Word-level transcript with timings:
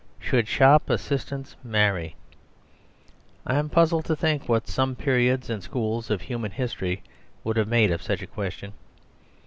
"Should 0.17 0.47
Shop 0.47 0.89
Assistants 0.89 1.55
Marry?" 1.63 2.15
I 3.45 3.53
am 3.53 3.69
puzzled 3.69 4.03
to 4.05 4.15
think 4.15 4.49
what 4.49 4.67
some 4.67 4.95
periods 4.95 5.47
and 5.47 5.61
schools 5.61 6.09
of 6.09 6.21
human 6.23 6.49
history 6.49 7.03
would 7.43 7.55
have 7.57 7.67
made 7.67 7.91
of 7.91 8.01
such 8.01 8.23
a 8.23 8.25
question. 8.25 8.73